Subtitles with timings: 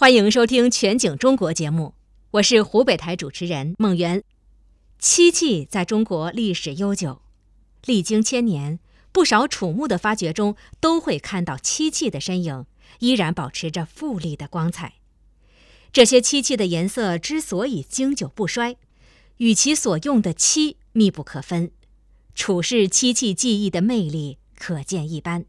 [0.00, 1.92] 欢迎收听《全景中国》节目，
[2.30, 4.22] 我是湖北台主持人孟媛。
[5.00, 7.20] 漆器在中国历史悠久，
[7.84, 8.78] 历经千年，
[9.10, 12.64] 不少楚墓的发掘中都会看到漆器的身影，
[13.00, 14.94] 依然保持着富丽的光彩。
[15.92, 18.76] 这些漆器的颜色之所以经久不衰，
[19.38, 21.72] 与其所用的漆密不可分。
[22.36, 25.44] 楚氏漆器技艺的魅力可见一斑。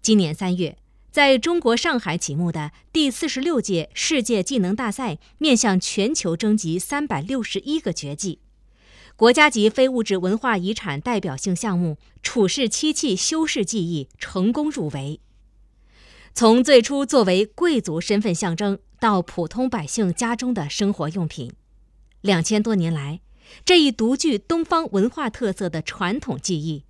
[0.00, 0.78] 今年三月。
[1.14, 8.40] 在中国上海启幕的第四十六届世界技能大赛，面向全球征集三百六十一个绝技，
[9.14, 15.20] 国家级非物质文化遗产代表性项目楚氏漆器修饰技艺成功入围。
[16.34, 21.52] 从最初作为贵族身份象征，到普通百姓家中的生活用品，
[22.22, 23.20] 两千多年来，
[23.64, 26.82] 这一独具东方文化特色的传统技艺，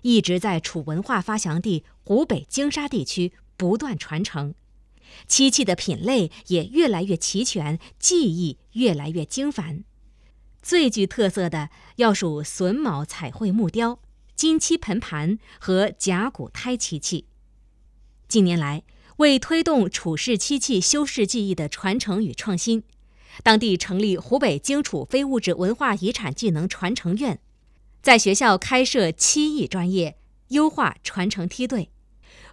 [0.00, 3.32] 一直在楚文化发祥地湖北荆沙地区。
[3.56, 4.54] 不断传承，
[5.26, 9.84] 漆器的品类也越来越齐全，技艺越来越精繁。
[10.62, 14.00] 最具特色的要数榫卯彩绘木雕、
[14.34, 17.26] 金漆盆盘和甲骨胎漆器。
[18.28, 18.82] 近年来，
[19.18, 22.82] 为推动楚氏漆器修饰技艺的传承与创新，
[23.42, 27.38] 当地成立湖北荆楚非物质文化遗产技能传承院，
[28.02, 31.90] 在学校开设漆艺专业，优化传承梯队。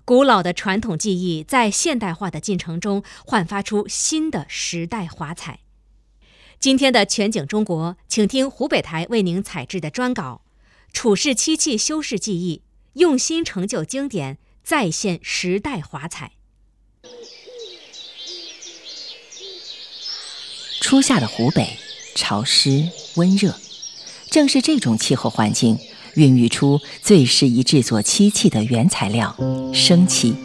[0.05, 5.59] 古老的传统技艺在现代化的进程中焕发出新的时代华彩。
[6.59, 10.41] 今天的全景中国，请听湖北台为您采制的专稿：
[10.91, 12.61] 楚氏漆器修饰技艺，
[12.93, 16.33] 用心成就经典，再现时代华彩。
[20.81, 21.77] 初夏的湖北，
[22.13, 23.55] 潮湿温热，
[24.29, 25.79] 正是这种气候环境。
[26.15, 29.35] 孕育出最适宜制作漆器的原材料——
[29.73, 30.35] 升旗。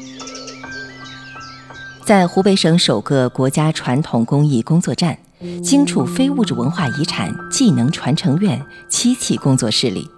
[2.05, 5.19] 在湖北省首个国家传统工艺工作站——
[5.63, 10.09] 荆楚非物质文化遗产技能传承院漆器工作室里，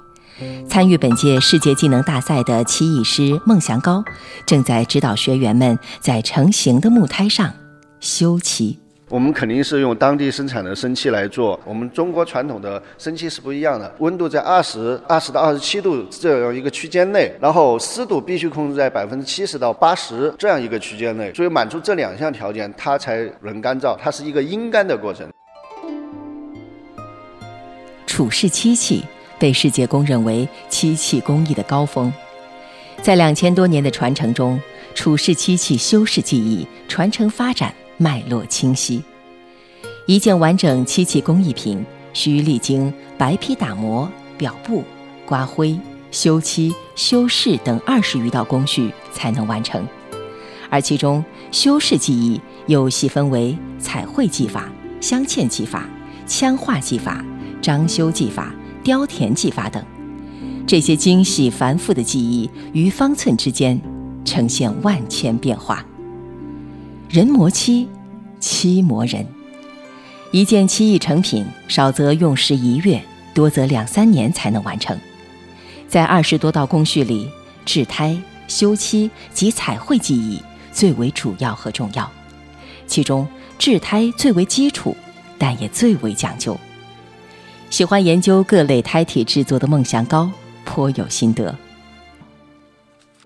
[0.68, 4.04] 参与本届世界技能大赛的漆艺师孟祥高
[4.46, 7.52] 正在指导学员们在成型的木胎上
[7.98, 8.78] 修漆。
[9.10, 11.58] 我们肯定是用当地生产的生漆来做。
[11.64, 21.34] 我们中国传统的生漆是不一样的，温度在二十二十到二十七度这样一个区间内，然后湿度必须控制在百分之七十到八十这样一个区间内。
[21.34, 25.28] 所以满足这两项条件，它才能干燥，它是一个阴干的过程。
[28.06, 29.02] 楚氏漆器
[29.40, 32.12] 被世界公认为漆器工艺的高峰，
[33.02, 34.60] 在两千多年的传承中，
[34.94, 37.74] 楚氏漆器修饰技艺传承发展。
[38.02, 39.02] 脉络清晰，
[40.06, 41.84] 一件完整漆器工艺品
[42.14, 44.82] 需历经白坯打磨、裱布、
[45.26, 45.78] 刮灰、
[46.10, 49.86] 修漆、修饰等二十余道工序才能完成。
[50.70, 51.22] 而其中
[51.52, 55.86] 修饰技艺又细分为彩绘技法、镶嵌技法、
[56.26, 57.22] 枪画技法、
[57.60, 59.84] 章修技法、雕填技法等。
[60.66, 63.78] 这些精细繁复的技艺于方寸之间，
[64.24, 65.84] 呈现万千变化。
[67.12, 67.88] 人磨漆，
[68.38, 69.26] 漆磨人。
[70.30, 73.02] 一件漆艺成品，少则用时一月，
[73.34, 74.96] 多则两三年才能完成。
[75.88, 77.28] 在二十多道工序里，
[77.66, 78.16] 制胎、
[78.46, 80.40] 修漆及彩绘技艺
[80.70, 82.08] 最为主要和重要。
[82.86, 83.26] 其中，
[83.58, 84.96] 制胎最为基础，
[85.36, 86.56] 但也最为讲究。
[87.70, 90.30] 喜欢研究各类胎体制作的孟祥高
[90.64, 91.52] 颇有心得。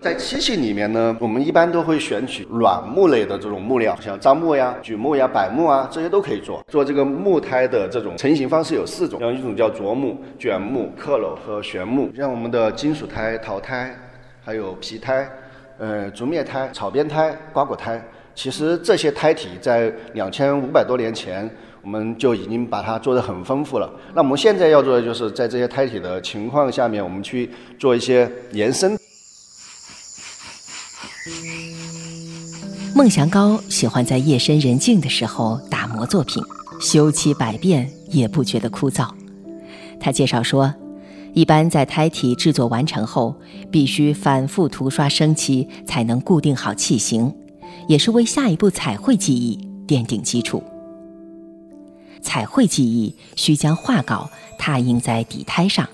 [0.05, 6.63] 在漆器里面呢，我们一般都会选取软木类的这种木料，像樟木呀、榉木呀、柏木啊，这些都可以做。
[6.67, 12.11] 做这个木胎的这种成型方式有四种，像一种叫琢木、卷木、刻镂和旋木。
[12.15, 13.97] 像我们的金属胎、陶胎，
[14.43, 15.27] 还有皮胎、
[15.79, 17.99] 呃竹篾胎、草编胎、瓜果胎，
[18.35, 21.49] 其实这些胎体在两千五百多年前，
[21.81, 23.91] 我们就已经把它做得很丰富了。
[24.13, 27.49] 那我们现在要做的就是在这些胎体的情况下面，我们去
[27.79, 28.95] 做一些延伸。
[32.97, 36.41] 孟祥高喜欢在夜深人静的时候打磨作品，
[36.79, 39.09] 修漆百遍也不觉得枯燥。
[39.99, 40.73] 他介绍说，
[41.33, 43.35] 一般在胎体制作完成后，
[43.69, 47.35] 必须反复涂刷生漆，才能固定好器型，
[47.89, 50.63] 也是为下一步彩绘技艺奠定基础。
[52.21, 55.85] 彩绘技艺需将画稿拓印在底胎上，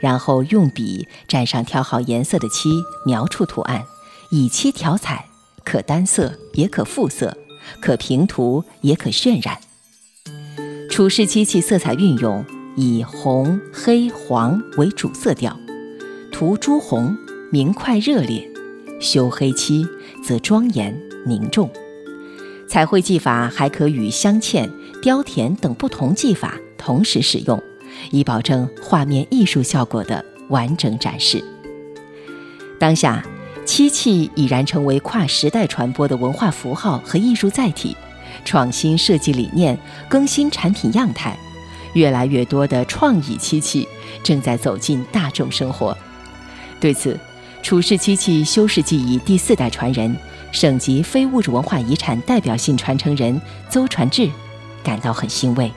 [0.00, 2.70] 然后用笔蘸上调好颜色的漆，
[3.04, 3.84] 描出图案。
[4.30, 5.26] 以漆调彩，
[5.66, 7.36] 可单色也可复色，
[7.82, 9.58] 可平涂也可渲染。
[10.88, 12.42] 楚氏漆器色彩运用
[12.76, 15.58] 以红、黑、黄为主色调，
[16.30, 17.14] 涂朱红
[17.50, 18.48] 明快热烈，
[19.00, 19.84] 修黑漆
[20.24, 20.96] 则庄严
[21.26, 21.68] 凝重。
[22.68, 24.70] 彩绘技法还可与镶嵌、
[25.02, 27.60] 雕填等不同技法同时使用，
[28.12, 31.42] 以保证画面艺术效果的完整展示。
[32.78, 33.24] 当下，
[33.66, 37.96] 漆器已然成为跨时代传播的文化符号和艺术载体，
[38.44, 39.76] 创新设计理念，
[40.08, 41.36] 更新产品样态，
[41.92, 43.86] 越来越多的创意漆器
[44.22, 45.94] 正在走进大众生活。
[46.80, 47.18] 对此，
[47.60, 50.16] 楚氏漆器修饰技艺第四代传人。
[50.52, 53.38] 省级非物质文化遗产代表性传承人
[53.68, 54.30] 邹传志
[54.82, 55.70] 感到很欣慰。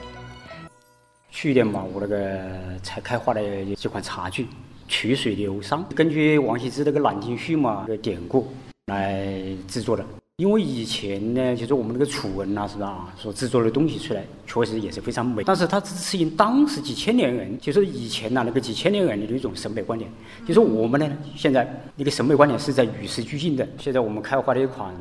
[1.30, 2.40] 去年嘛，我那个
[2.82, 3.40] 才开发了
[3.76, 4.48] 几款茶具，
[4.90, 8.48] 曲水流觞，根据王羲之那个《兰亭序》嘛的典故
[8.86, 10.04] 来制作的。
[10.36, 13.12] 因为以前呢，就是我们那个楚文呐，是吧？
[13.16, 15.44] 所制作的东西出来，确实也是非常美。
[15.44, 20.10] 但是它只适应当时几千年人，就是以前呐那个几千年人的一种审美观点。
[20.46, 23.68] 就是我们呢，现在那个审美观点是在与时俱进的。
[23.78, 24.92] 现在我们开发了一款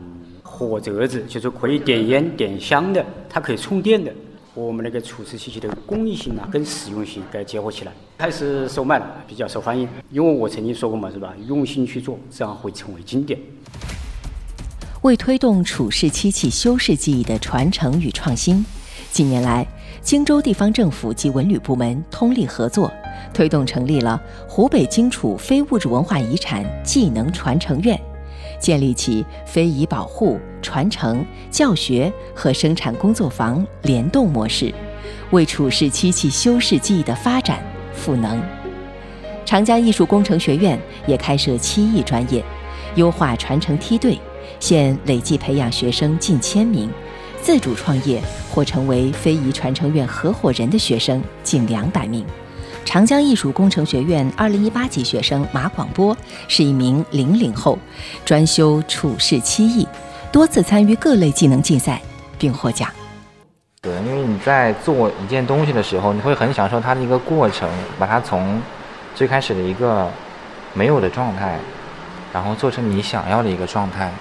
[0.44, 4.14] 火折子，就是可以点烟点香的，它可以充电的。
[4.60, 9.88] 我们那个楚瓷器器的工艺性啊，跟实用性给结合起来，开始售卖了，比较受欢迎。
[10.12, 11.34] 因为我曾经说过嘛，是吧？
[11.48, 13.40] 用心去做，这样会成为经典。
[15.04, 18.66] 为推动楚氏漆器修饰技艺的传承与创新，
[19.14, 19.66] 近年来，
[20.02, 22.92] 荆州地方政府及文旅部门通力合作，
[23.34, 27.98] 推动成立了湖北荆楚非物质文化遗产技能传承院，
[28.60, 34.74] 建立起非遗保护、传承、教学和生产工作坊联动模式，
[35.32, 37.64] 为楚氏漆器修饰技艺的发展
[37.94, 38.42] 赋能。
[39.46, 42.44] 长江艺术工程学院也开设漆艺专业，
[42.96, 44.18] 优化传承梯队。
[44.60, 46.92] 现累计培养学生近千名，
[47.42, 48.22] 自主创业
[48.52, 52.26] 或成为非遗传承院合伙人的学生近两百名。
[52.90, 57.78] 长江艺术工程学院2018级学生马广波是一名零零后，
[58.26, 59.88] 专修处世漆艺，
[60.32, 62.02] 多次参与各类技能竞赛
[62.40, 62.90] 并获奖。
[63.80, 67.70] 对，因为你在做一件东西的时候，你会很享受它的一个过程，
[68.00, 68.60] 把它从
[69.14, 70.10] 最开始的一个
[70.74, 71.60] 没有的状态，
[72.34, 74.12] 然后做成你想要的一个状态。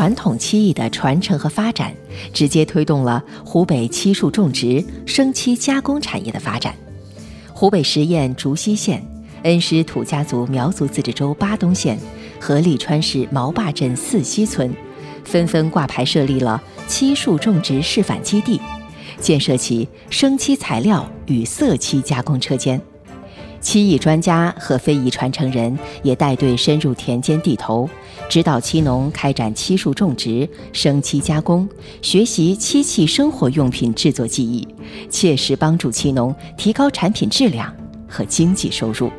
[0.00, 1.92] 传统漆艺的传承和发展，
[2.32, 6.74] 直接推动了湖北漆树种植、生漆加工产业的发展。
[7.52, 9.06] 湖北十堰竹溪县、
[9.42, 11.98] 恩施土家族苗族自治州巴东县
[12.40, 14.74] 和利川市毛坝镇四溪村，
[15.22, 16.58] 纷纷挂牌设立了
[16.88, 18.58] 漆树种植示范基地，
[19.20, 22.80] 建设起生漆材料与色漆加工车间。
[23.60, 27.88] 漆艺专家和非遗传承人也带队深入田间地头，
[28.28, 31.68] 指导漆农开展漆树种植、生漆加工，
[32.00, 34.66] 学习漆器生活用品制作技艺，
[35.08, 37.72] 切实帮助漆农提高产品质量
[38.08, 39.10] 和经济收入。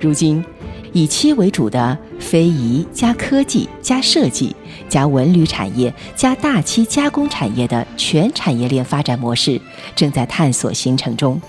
[0.00, 0.44] 如今，
[0.92, 4.54] 以漆为主的非遗加科技加设计
[4.88, 9.60] 加文旅产业加大漆加工产业的全产业链发展模式
[9.96, 11.40] 正在探索形成中。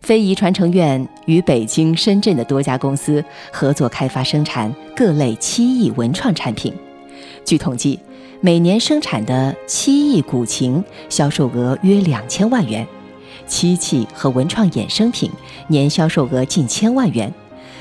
[0.00, 6.74] 非遗传承院与北京、深圳的多家公司合作开发生产各类漆艺文创产品。
[7.44, 7.98] 据统计，
[8.40, 12.86] 每年生产的漆艺古琴销售额约两千万元，
[13.46, 15.30] 漆器和文创衍生品
[15.68, 17.32] 年销售额近千万元，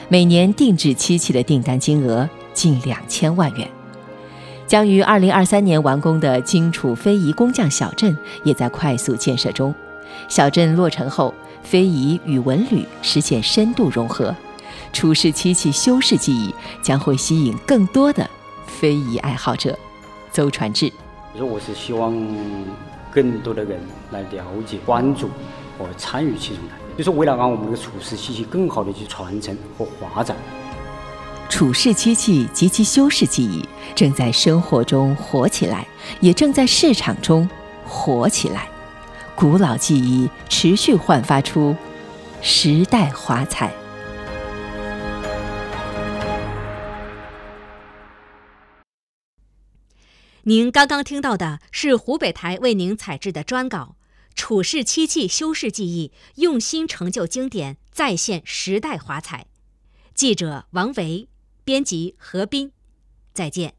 [0.07, 3.67] 每年定制漆器的订单金额近两千万元。
[4.67, 9.73] 将于二零二三年完工的荆楚非遗工匠小镇也在快速建设中。
[10.27, 11.33] 小镇落成后。
[11.61, 14.33] 非遗与文旅实现深度融合，
[14.91, 18.27] 楚氏漆器修饰技艺将会吸引更多的
[18.65, 19.77] 非遗爱好者。
[20.31, 20.91] 邹传志，
[21.37, 22.15] 说我是希望
[23.11, 25.29] 更多的人来了解、关注
[25.77, 30.35] 和参与其中的，就是为了让我们的楚氏漆器更好的去传承和发展。
[31.49, 33.63] 楚氏漆器及其修饰技艺
[33.93, 35.85] 正在生活中火起来，
[36.19, 37.47] 也正在市场中
[37.85, 38.68] 火起来。
[39.39, 41.73] 古老记忆持续焕发出
[42.41, 43.73] 时代华彩。
[50.43, 53.95] 您刚刚听到的是湖北台为您采制的专稿
[54.35, 59.43] 《楚氏漆器修饰技艺，用心成就经典，再现时代华彩》。
[60.13, 61.29] 记者王维，
[61.63, 62.73] 编辑何斌。
[63.33, 63.78] 再见。